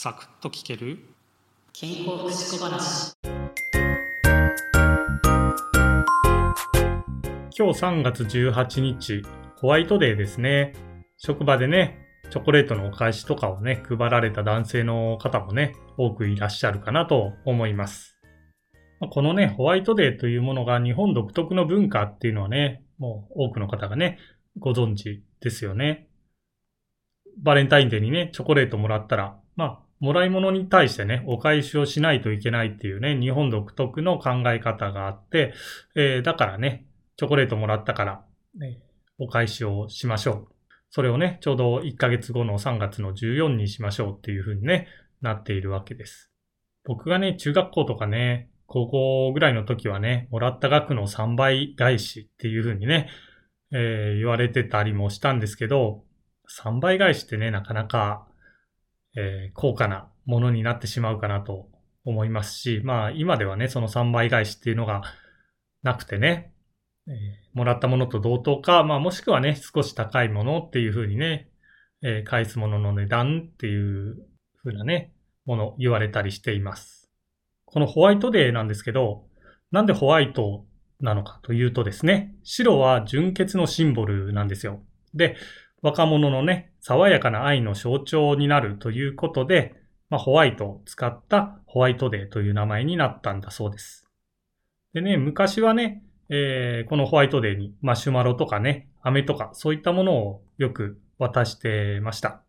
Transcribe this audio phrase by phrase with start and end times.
[0.00, 1.00] サクッと聞ける？
[1.72, 3.14] 健康福祉小話。
[7.58, 9.24] 今日3月18日
[9.56, 10.74] ホワイトデーですね。
[11.16, 11.98] 職場でね
[12.30, 18.16] チョコレートのお返しとかをね配られた男性の方もね多くいらっしゃるかなと思います。
[19.10, 24.20] このねホワイトデーというものが日本独特の文化っていうのはねもう多くの方がね
[24.60, 26.06] ご存知ですよね。
[27.42, 35.52] バレンタインデーにねチョコレートもらったらまあもらい物に対してね、お返しをしないといけないっていうね、日本独特の考え方があって、
[35.96, 36.86] えー、だからね、
[37.16, 38.24] チョコレートもらったから、
[38.58, 38.80] ね、
[39.18, 40.48] お返しをしましょう。
[40.90, 44.86] それをね、ちょうど1ヶ月後の3月の14にしましょうっていう風にね、
[45.20, 46.30] なっているわけです。
[46.84, 53.08] 僕がね、中学校とかね、高校ぐらいの時はね、もらった額の3倍返しっていう風にね、
[53.72, 56.04] えー、言われてたりもしたんですけど、
[56.62, 58.26] 3倍返しってね、なかなか
[59.18, 61.68] えー、高価なものになってしまうかなと
[62.04, 65.02] 思いますし、まあ今ではね、その3倍返しっていうのが
[65.82, 66.52] なくてね、
[67.08, 67.14] えー、
[67.52, 71.50] もらったものと同等か、まあもしくはね、少し高いものっていうふうにね、
[72.02, 74.16] えー、返すものの値段っていう
[74.56, 75.12] ふうなね、
[75.46, 77.10] もの言われたりしています。
[77.64, 79.24] このホワイトデーなんですけど、
[79.72, 80.64] なんでホワイト
[81.00, 84.82] なのかというとですね、白は純潔のシンボルなんですよ。
[85.14, 85.36] で、
[85.82, 89.74] 若者のね、爽やかな愛の象徴になるということで、
[90.10, 94.06] まあ、ホワイトを使ったホワイトデーという名前になったんだそうです。
[94.94, 102.42] でね、昔はね、えー、このホワイトデーにマシュマロとかね、飴とかそういったものをよく渡してました。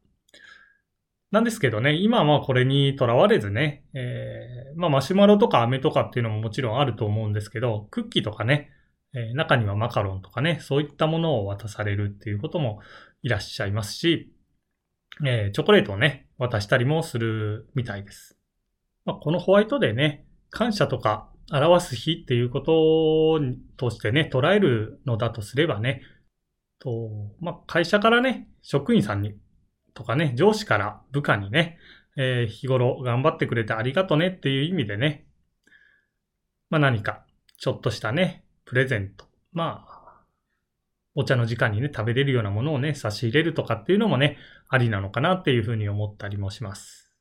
[1.32, 8.72] なんですけどね、今はこれにとらわれずね、えー、まあマシュマロとか飴とかっていうのももちろんあると思うんですけど、クッキーとかね、
[9.14, 12.80] えー、中にはマカロンとかね、そういったものを渡されるっていうことも
[13.22, 14.34] いらっしゃいますし、
[15.26, 18.38] えー、チョコレートをね、渡したりもするみたいです。
[19.06, 23.40] まあ、このホワイトデーね、感謝とか表す日っていうこと
[23.78, 26.02] としてね、捉えるのだとすればね、
[26.80, 29.36] とまあ、会社からね、職員さんに
[29.94, 31.78] とかね、上司から部下にね、
[32.18, 35.26] えー、日頃頑張ってくれてありがとねっていう意味でね、
[36.70, 37.26] まあ何か
[37.58, 39.26] ちょっとしたね、プレゼント。
[39.52, 40.22] まあ、
[41.16, 44.38] お茶の時間にね、食べれるようなものをね、差し入れるとかっていうのもね、
[44.70, 47.12] ありなのかなっていうふうに思ったりもします。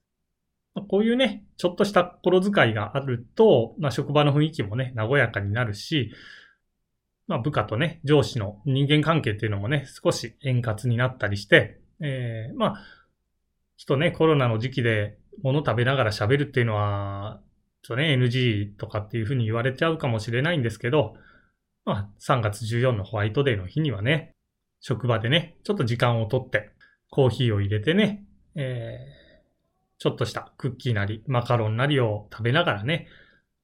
[0.75, 6.12] ま、こういうね、ちょっとした心遣いがあると、まあ、職場の雰囲気もね、和やかになるし、
[7.28, 12.75] まあ、部下とね、上司の人間関係っていうのもね、少し円滑になったりして、えー、まあ、
[13.78, 17.41] ちょっとね、コロナの時期で物食べながら喋るっていうのは、
[17.82, 21.14] ちょっとね、NG とかっていうふうに言われちゃうかもしれないんですけど、
[21.88, 24.34] まあ、3月14のホワイトデーの日にはね、
[24.81, 26.69] 職場でね、ちょっと時間をとって、
[27.09, 28.26] コーヒーを入れてね、
[28.56, 33.09] えー、ちょっとしたクッキーなり、マカロンなりを食べながらね、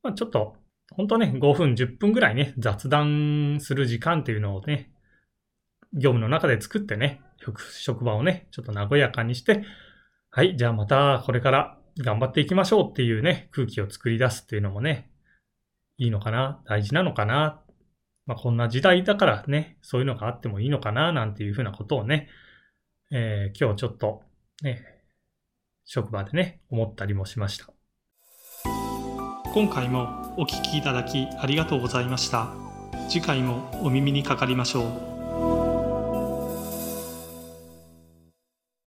[0.03, 0.57] まあ、ちょっと、
[0.93, 4.91] ほんとね、5分、10分ぐらいね、雑談する時間っていうのをね、
[5.93, 7.21] 業務の中で作ってね、
[7.73, 9.65] 職場をね、ちょっと和やかにして、
[10.31, 15.11] はい、じゃあまたこれから頑張っていきましょうっていうね、空気を作り出すっていうのもね、
[15.99, 17.61] いいのかな、大事なのかな
[18.27, 22.29] まあ、こんな時代だからね、そういうのがあってもいいのかな、なんていうふうなことをね、
[23.11, 24.23] えー、今日ちょっと
[24.63, 24.85] ね、
[25.85, 27.67] 職場でね、思ったりもしました。
[29.53, 32.53] 今回もお聴きいただきありがとうございました。
[33.09, 35.14] 次回もお耳にかかりましょう。